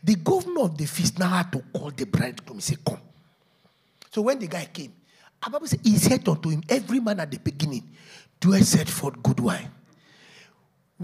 [0.01, 2.99] The governor of the feast now had to call the bridegroom and say, Come.
[4.11, 4.93] So when the guy came,
[5.51, 7.89] Bible says he said unto him, Every man at the beginning
[8.39, 9.69] do I set forth good wine.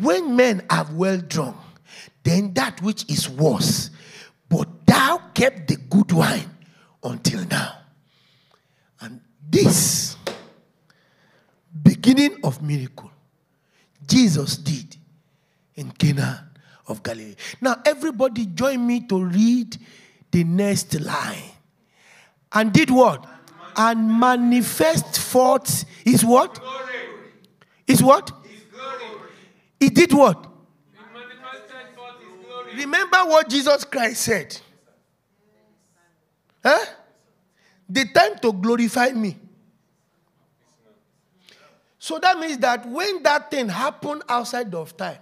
[0.02, 1.58] When men have well drunk,
[2.24, 3.90] then that which is worse,
[4.48, 6.50] but thou kept the good wine
[7.04, 7.78] until now.
[9.02, 10.16] And this
[11.84, 13.12] beginning of miracle
[14.08, 14.98] Jesus did
[15.76, 16.50] in Cana
[16.88, 17.36] of Galilee.
[17.62, 19.78] Now, everybody join me to read
[20.32, 21.52] the next line.
[22.52, 23.26] And did what?
[23.78, 26.60] And manifest forth his what?
[27.88, 28.32] Is what?
[29.80, 30.46] He did what?
[32.76, 34.60] Remember what Jesus Christ said.
[36.64, 36.86] Huh?
[37.88, 39.38] The time to glorify me.
[41.98, 45.18] So that means that when that thing happened outside of time,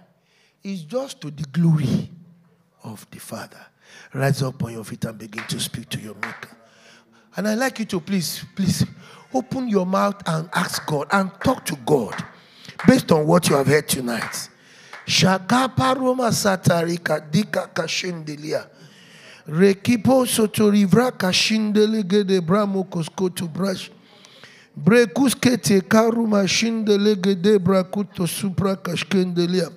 [0.62, 2.10] it's just to the glory
[2.84, 3.64] of the Father.
[4.12, 6.56] Rise up on your feet and begin to speak to your Maker.
[7.36, 8.84] And I'd like you to please, please
[9.32, 12.14] open your mouth and ask God and talk to God
[12.86, 14.48] based on what you have heard tonight.
[15.06, 18.66] Shakapa Roma Satarika Dika Kashindelia.
[19.48, 23.90] Rekipo Sotorivra Kashindele Gede Bramo Koskoto Brash.
[24.78, 29.72] Brekuskete Karuma Shindele Gede Brakuto Supra Kashkendelia.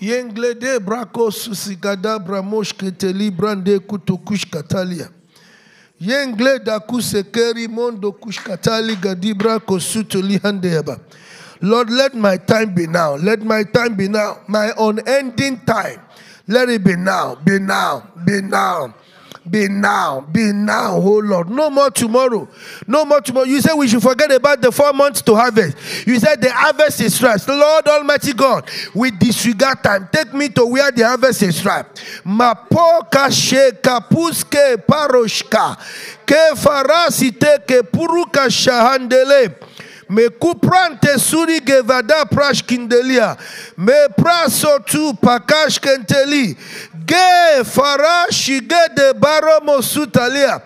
[0.00, 5.10] Yenglede Brako Susigada Bramoshketeli Brande Kutokush Katalia.
[6.00, 11.00] Yengle Dakusekeri Mondo Kushkatali Gadibra Kosutoli Handeba.
[11.64, 13.14] Lord, let my time be now.
[13.14, 14.40] Let my time be now.
[14.46, 16.00] My unending time.
[16.46, 17.36] Let it be now.
[17.36, 18.06] Be now.
[18.24, 18.94] Be now.
[19.48, 20.20] Be now.
[20.20, 21.50] Be now, oh Lord.
[21.50, 22.48] No more tomorrow.
[22.86, 23.44] No more tomorrow.
[23.46, 26.06] You said we should forget about the four months to harvest.
[26.06, 27.46] You said the harvest is ripe.
[27.46, 30.08] Lord Almighty God, we disregard time.
[30.10, 31.94] Take me to where the harvest is ripe.
[32.24, 35.76] Mapoka sheka puske paroshka.
[36.24, 39.54] Ke farasite ke puruka shahandele.
[40.08, 43.36] Me kuprante suri gevada prashkindelia.
[43.76, 46.56] Me praso tu pakash kenteli.
[47.06, 50.62] Ge farashi ge de baromo sutalia.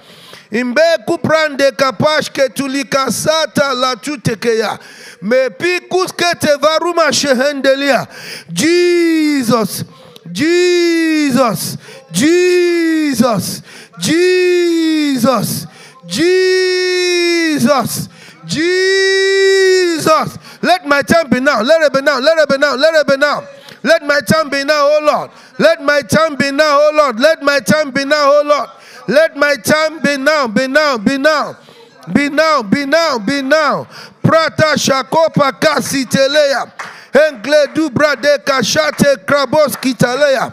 [0.51, 4.79] Imbe kuprande kapashke tulikasata la tutekeya.
[5.23, 8.07] Me pikus te varuma shehendelia.
[8.53, 9.85] Jesus.
[10.33, 11.77] Jesus.
[12.13, 13.63] Jesus.
[13.99, 15.67] Jesus.
[16.07, 18.09] Jesus.
[18.49, 20.39] Jesus.
[20.63, 21.63] Let my time be now.
[21.63, 22.19] Let it be now.
[22.19, 22.75] Let it be now.
[22.75, 23.47] Let it be now.
[23.83, 25.31] Let my time be now, oh Lord.
[25.59, 27.21] Let my time be now, oh Lord.
[27.21, 28.69] Let my time be now, oh Lord.
[29.07, 31.57] Let my time be now, be now, be now.
[32.13, 33.87] Be now, be now, be now.
[34.23, 36.71] Prata shakopa kasi teleya.
[37.15, 40.53] Engle dubra de kashate kraboski teleya.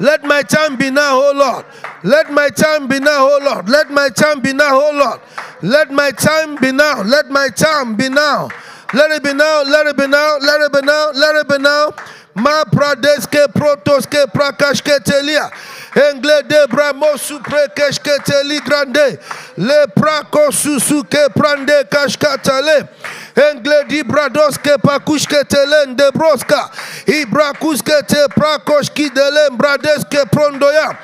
[0.00, 1.64] Let my time be now, oh Lord.
[2.02, 3.68] Let my time be now, oh Lord.
[3.68, 5.20] Let my time be now, oh Lord.
[5.62, 7.02] Let my time be now.
[7.02, 8.48] Let my time be now.
[8.92, 9.62] Let it be now.
[9.62, 10.38] Let it be now.
[10.40, 11.10] Let it be now.
[11.14, 11.94] Let it be now.
[12.34, 15.50] Ma pradeske protoske prakashke telia.
[15.94, 19.18] Engle de bramo suprekeshke teli grande.
[19.56, 22.88] Le prako susuke prande kashkatale.
[23.36, 26.70] Engle di bradoske pakushke telen de broska.
[27.06, 30.96] Ibrakuske te prakoshki delen bradeske prondoya.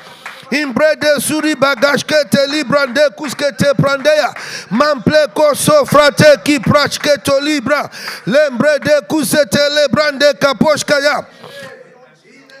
[0.51, 4.33] Imbrede suri bagashkete librande kuskete prandeya.
[4.69, 7.89] Mampleko sofrate ki prachketo libra.
[8.27, 11.25] Lembrede kusete lebrande kaposhkaya.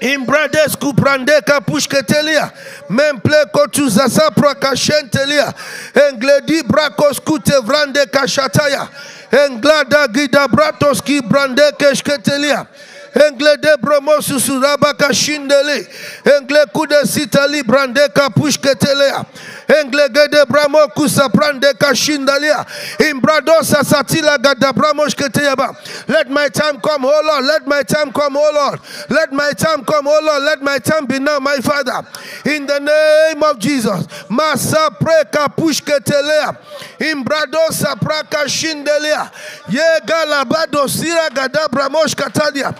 [0.01, 2.51] Imbrades kuprande kapushketelia.
[2.89, 5.53] Mempleko tu zasa prakashentelia.
[5.93, 8.87] Engledi brakos kute vrande kashataya.
[9.31, 12.65] Englada gida bratos ki brande keshketelia.
[13.13, 15.87] Engle de bromo susuraba kashindele.
[16.25, 19.25] Engle kude sitali brande kapushketelea.
[19.67, 22.65] Engle gede bramo kusa prande kashindalia.
[22.99, 25.75] Imbradosa satila gada bramoshketeyaba.
[26.07, 27.45] Let my time come, oh Lord.
[27.45, 28.79] Let my time come, oh Lord.
[29.09, 30.43] Let my time come, oh Lord.
[30.43, 32.05] Let my time be now, my Father.
[32.45, 34.07] In the name of Jesus.
[34.29, 36.57] Masa preka pushketelea.
[36.99, 39.31] Imbradosa praka shindelia.
[39.69, 42.75] Ye galabado sira gada bramoshkatalia.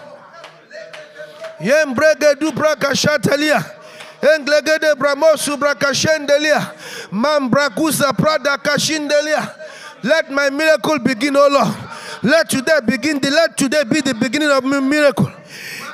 [1.64, 3.64] Yembrege du braka shatalia.
[4.22, 6.74] Englegede bramosu braka shendelia.
[7.12, 9.55] Mambrakusa prada kashindelia.
[10.03, 11.76] Let my miracle begin, O Lord.
[12.24, 13.20] Let today begin.
[13.20, 15.32] The, let today be the beginning of my miracle.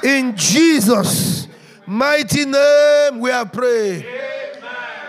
[0.03, 1.47] In Jesus'
[1.86, 4.05] mighty name, we are praying.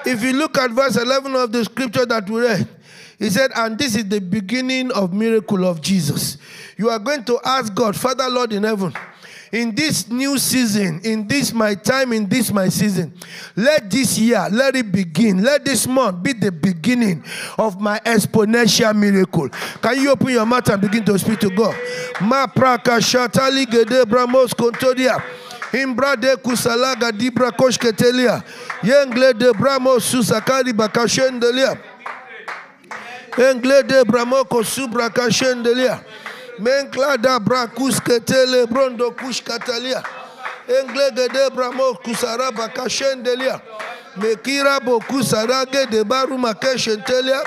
[0.05, 2.69] If you look at verse 11 of the scripture that we read,
[3.19, 6.39] he said, and this is the beginning of miracle of Jesus.
[6.77, 8.95] You are going to ask God, Father, Lord in heaven,
[9.53, 13.13] in this new season, in this my time, in this my season,
[13.57, 15.43] let this year, let it begin.
[15.43, 17.25] Let this month be the beginning
[17.57, 19.49] of my exponential miracle.
[19.49, 21.75] Can you open your mouth and begin to speak to God?
[22.21, 25.23] Ma praka shatali gede bramos kontodia.
[25.73, 28.43] Imbra de kusalaga dibra koshketelia.
[28.83, 31.79] Yengle de bramos susakari bakashendelia.
[33.39, 36.03] Engle de bramoko subra kashendelia.
[36.61, 40.03] Menklada brakus ketele brondo kush katalia.
[40.69, 43.61] Englege de bramo kusaraba kashendelia.
[44.17, 47.41] Mekira boku sarage de baru makeshentelia.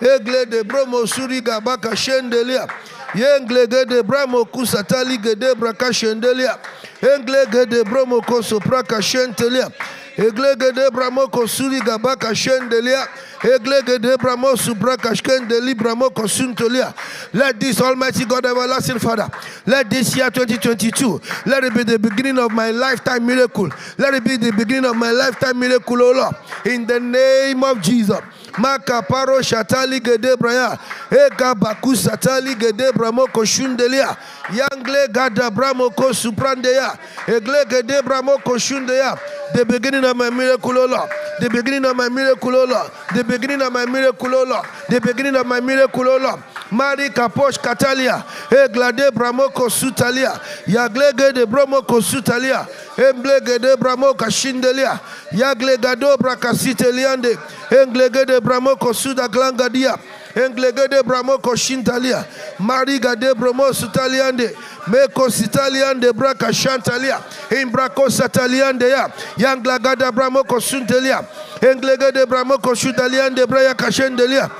[0.00, 2.68] Egle de bromo suri gabaka shendelia.
[3.14, 6.58] Yenglege de bramo kusatali gede braka shendelia.
[7.00, 9.72] Englege de bromo kosopra kashentelia.
[10.16, 13.06] Eglege de bramo kosuri gabaka shendelia.
[13.42, 16.94] Eglege de bramo subra kashkendeli bramo kosuntolia.
[17.32, 19.30] Let this Almighty God, everlasting Father,
[19.66, 23.70] let this year 2022, let it be the beginning of my lifetime miracle.
[23.96, 26.34] Let it be the beginning of my lifetime miracle, O Lord.
[26.66, 28.20] In the name of Jesus.
[28.52, 30.78] Makaparo shatali gede braya.
[31.10, 34.16] Ega baku satali gede bramo koshundelia.
[34.50, 36.98] Yangle gada bramo ko suprandeya.
[37.26, 39.18] Egle gede bramo koshundeya.
[39.54, 41.10] The beginning of my miracle, O Lord.
[41.40, 42.90] The beginning of my miracle, O Lord.
[43.14, 44.66] The beginning of my miracle, O Lord.
[44.88, 46.42] The beginning of my miracle, O Lord.
[46.70, 48.24] Mari kaposh katalia.
[48.50, 50.40] Eglade bramoko sutalia.
[50.66, 52.66] Yaglege de bromoko sutalia.
[52.96, 55.00] Emblege de bramoko shindelia.
[55.32, 57.36] Yagle gado brakasiteliande.
[57.70, 59.98] Englege de bramoko suda glangadia.
[60.34, 62.24] Englege de bramoko shintalia.
[62.58, 64.54] Mari gade bromo sutaliande.
[64.86, 67.20] Meko sitaliande braka shantalia.
[67.50, 69.08] Imbrako sataliande ya.
[69.36, 71.24] Yanglagada bramoko suntelia.
[71.60, 74.50] Englege de bramoko sutaliande braya kashendelia.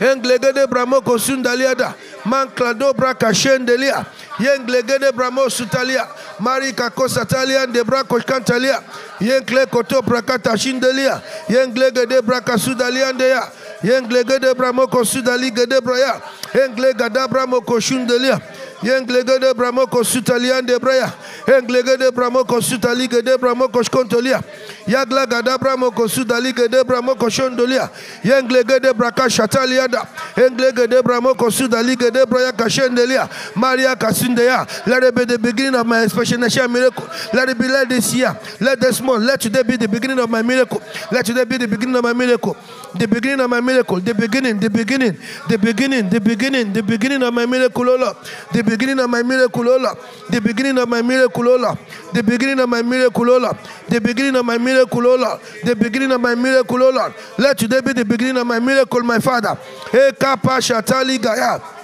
[0.00, 1.94] Englegede bramo kosundaliada.
[2.24, 4.04] Manklado braka shendelia.
[4.38, 6.06] Yenglegede bramo sutalia.
[6.38, 8.82] Marika kosatalia de brako kantalia.
[9.20, 11.22] Yenkle koto brakata shindelia.
[11.48, 13.42] Yenglegede braka sudaliandeya.
[13.82, 16.20] Yenglegede bramo kosudali gede braya.
[16.52, 18.40] Englegada bramo koshundelia.
[18.82, 21.12] Yenglegede bramo kosutaliande braya.
[21.46, 24.42] Englegede bramo kosutali gede bramo koshkontolia.
[24.86, 27.90] Yagla gada bramo kosudali gede bramo koshondolia.
[28.22, 30.06] Yenglegede braka shataliada.
[30.36, 33.28] Englegede bramo kosudali gede braya kashendelia.
[33.56, 34.66] Maria kasundeya.
[34.86, 37.08] Let it be the beginning of my exponential miracle.
[37.32, 38.38] Let it be let this year.
[38.60, 39.24] Let this month.
[39.24, 40.80] Let today be the beginning of my miracle.
[41.10, 42.56] Let today be the beginning of my miracle.
[42.98, 44.00] The beginning of my miracle.
[44.00, 44.58] The beginning.
[44.60, 45.18] The beginning.
[45.48, 46.08] The beginning.
[46.08, 46.72] The beginning.
[46.72, 48.16] The beginning of my miracle, O.
[48.52, 49.94] The beginning of my miracle, O.
[50.30, 51.78] The beginning of my miracle, O.
[52.12, 53.58] The beginning of my miracle, O.
[53.88, 55.40] The beginning of my miracle, O.
[55.64, 57.12] The beginning of my miracle, O.
[57.38, 59.56] Let today be the beginning of my miracle, my Father.
[59.90, 61.75] Hey, Kappa Shatali Gaya.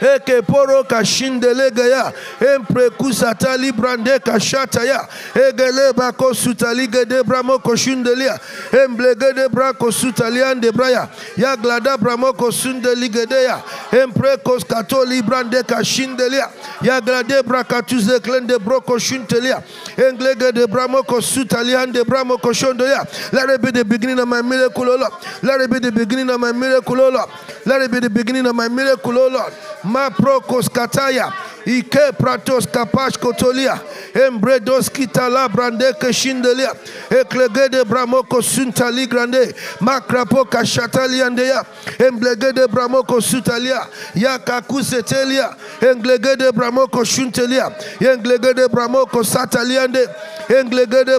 [0.00, 2.12] Eke poro kashindelega ya.
[2.54, 5.08] Empre kusatali brande kashata ya.
[5.34, 8.38] Egele bako sutaliga de bramo koshundelia
[8.72, 11.56] emblege de brako sutalian de braya ya.
[11.56, 13.62] Glada bramo kosundeliga de ya.
[13.92, 16.48] Empre kos katoli brande kashindelia
[16.82, 17.00] ya.
[17.00, 19.62] Glade brakatuze klende broko shuntelia
[19.96, 24.88] englege de bramo kosutalian de bramo koshondelia let it be the beginning of my miracle
[24.88, 25.12] O Lord.
[25.42, 27.28] Let it be the beginning of my miracle O Lord.
[27.66, 29.52] Let it be the beginning of my miracle O Lord
[29.90, 31.32] ma prokos kataya
[31.66, 33.80] ike pratos kapash kotolia
[34.14, 36.72] embredos kitala brande keshindelia
[37.10, 41.64] eklegede bramoko suntali grande makrapo kashataliandeya
[41.98, 50.08] emblegede bramoko sutalia yakakusetelia englegede bramoko shuntelia englegede bramoko sataliande
[50.50, 51.18] Englegede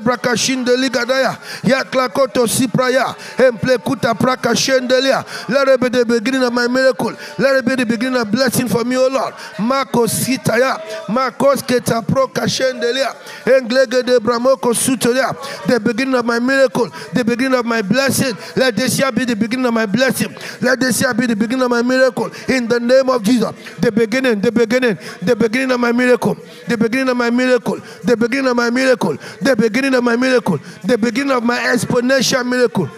[0.77, 1.37] ligadaya.
[1.63, 3.15] Yaklakoto sipraya.
[3.37, 5.23] Emplekuta prakashendelia.
[5.47, 7.13] Let it be the beginning of my miracle.
[7.37, 9.33] Let it be the beginning of blessing for me, O Lord.
[9.57, 11.09] Marcos Hitaya.
[11.09, 13.15] Marcos Keta Prokashendelia.
[13.45, 15.33] Englegede Bramoko Sutolia.
[15.67, 16.89] The beginning of my miracle.
[17.13, 18.35] The beginning of my blessing.
[18.55, 20.35] Let this year be the beginning of my blessing.
[20.61, 22.31] Let this year be the beginning of my miracle.
[22.47, 23.51] In the name of Jesus.
[23.79, 26.35] The beginning, the beginning, the beginning of my miracle.
[26.67, 27.79] The beginning of my miracle.
[28.03, 29.17] The beginning of my miracle.
[29.41, 30.59] The beginning of my miracle.
[30.83, 32.89] The beginning of my exponential miracle.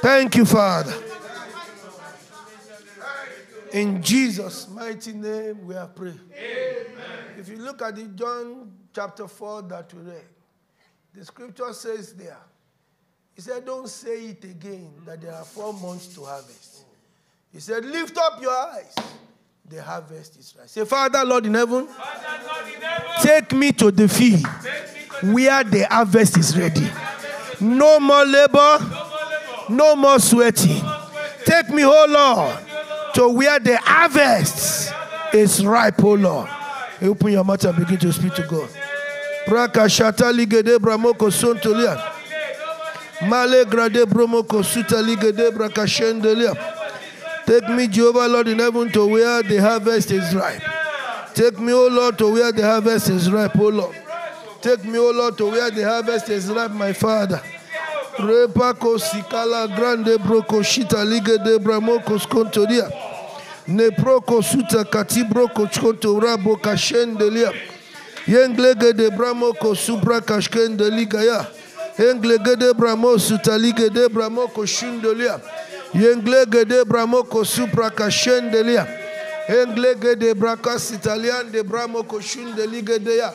[0.00, 1.03] Thank you, Father.
[3.74, 6.20] In Jesus' mighty name, we are praying.
[7.36, 10.22] If you look at the John chapter 4 that we read,
[11.12, 12.38] the scripture says there,
[13.34, 16.84] he said, Don't say it again that there are four months to harvest.
[17.52, 18.94] He said, Lift up your eyes.
[19.68, 20.70] The harvest is right.
[20.70, 24.46] Say, Father, Lord in heaven, Father, Lord in heaven, take me to the field
[25.20, 26.86] to where the harvest is ready.
[27.60, 28.78] No more labor,
[29.68, 30.80] no more sweating.
[31.44, 32.56] Take me, oh Lord,
[33.14, 34.92] to where the harvest
[35.32, 36.48] is ripe, oh Lord.
[37.00, 38.68] You Open your mouth and begin to speak to God.
[39.46, 40.32] Praka shata
[40.78, 41.30] bramoko.
[43.28, 44.06] Male grade
[44.64, 46.54] suta braka shendelia.
[47.46, 50.62] Take me, Jehovah Lord in heaven, to where the harvest is ripe.
[51.34, 53.94] Take me, O Lord, to where the harvest is ripe, O Lord.
[54.62, 57.42] Take me, O Lord, to where the harvest is ripe, my Father.
[58.18, 62.88] Repako sikala grande broko shita liga de bramoko skontoria.
[63.66, 67.50] Ne proko suta kati broko chkonto rabo kashendelia.
[68.26, 71.46] Yenglege de bramoko supra kashkende liga ya.
[71.98, 75.40] Yenglege de bramo suta liga de bramoko shundelia.
[75.92, 78.86] Yenglege de bramoko supra kashendelia.
[79.48, 83.32] Yenglege de brakas italian de bramoko shundelige de ya.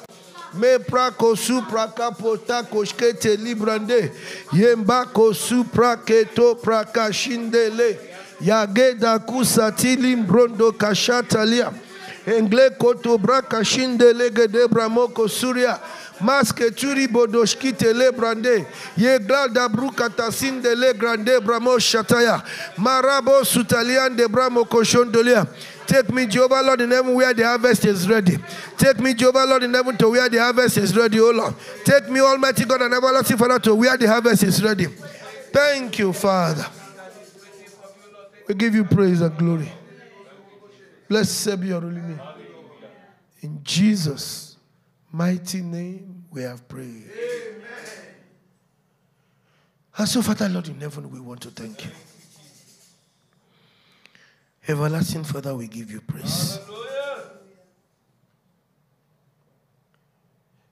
[0.53, 4.11] Me prako supra kapota koshkete librande.
[4.53, 7.97] Yembako supra keto praka shindele.
[8.41, 11.73] Yageda kusati limbrondo kashatalia.
[12.25, 15.79] Engle koto braka shindele de bramoko suria.
[16.21, 18.65] Maske turi bodoshkite le brande.
[18.97, 22.43] Ye glada brukata sinde le grande bramo shataya.
[22.77, 25.47] Marabo sutalian de bramo koshondolia.
[25.89, 28.37] Take me, Jehovah Lord in heaven, where the harvest is ready.
[28.77, 31.55] Take me, Jehovah Lord in heaven, to where the harvest is ready, O Lord.
[31.83, 34.85] Take me, Almighty God and everlasting Father, to where the harvest is ready.
[34.85, 36.67] Thank you, Father.
[38.47, 39.71] We give you praise and glory.
[41.07, 42.21] Blessed be your holy name.
[43.41, 44.57] In Jesus'
[45.11, 46.85] mighty name, we have prayed.
[46.85, 47.65] Amen.
[49.97, 51.91] And so, Father, Lord in heaven, we want to thank you.
[54.69, 56.59] Everlasting Father, we give you praise.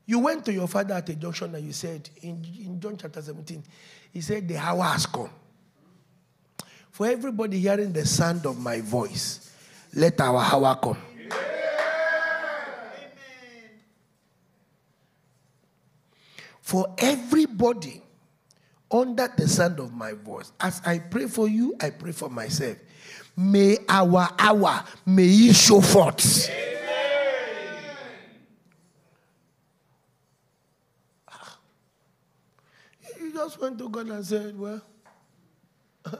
[0.05, 3.23] You went to your father at a junction and you said, in, in John chapter
[3.23, 3.63] 17,
[4.13, 5.31] he said, The hour has come.
[6.91, 9.51] For everybody hearing the sound of my voice,
[9.95, 10.97] let our hour come.
[16.61, 18.03] For everybody
[18.91, 22.77] under the sound of my voice, as I pray for you, I pray for myself.
[23.39, 26.49] May our hour, may it show forth.
[33.19, 34.81] You just went to God and said, Well,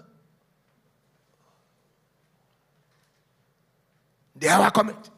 [4.35, 5.09] the hour cometh.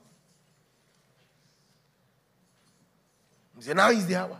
[3.57, 4.37] He said, Now is the hour.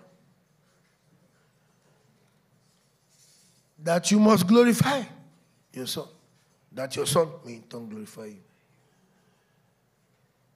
[3.84, 5.04] That you must glorify
[5.74, 6.08] your son.
[6.80, 8.40] That your son may in turn glorify you.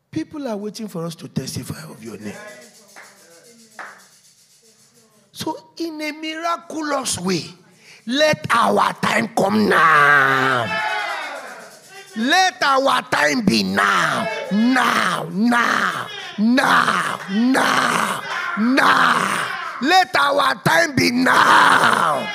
[0.10, 2.34] People are waiting for us to testify of your name.
[5.34, 7.44] So, in a miraculous way,
[8.06, 10.64] let our time come now.
[12.16, 14.26] Let our time be now.
[14.50, 16.08] Now, now,
[16.40, 18.24] now, now,
[18.58, 19.78] now.
[19.82, 22.26] Let our time be now.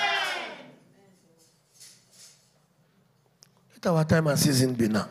[3.84, 5.06] Let our time and season be now.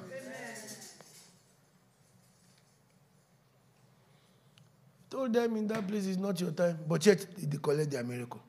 [5.10, 8.42] Told them in that place is not your time, but yet they collect their miracle.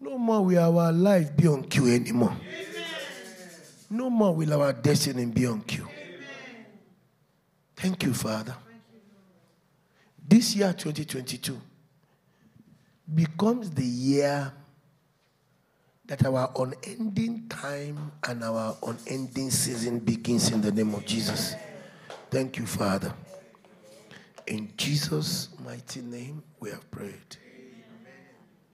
[0.00, 2.36] No more will our life be on cue anymore.
[3.90, 5.88] No more will our destiny be on queue.
[7.74, 8.54] Thank you, Father.
[10.28, 11.60] This year, 2022,
[13.12, 14.52] becomes the year
[16.10, 21.54] that our unending time and our unending season begins in the name of Jesus.
[22.32, 23.14] Thank you, Father.
[24.48, 27.36] In Jesus' mighty name, we have prayed.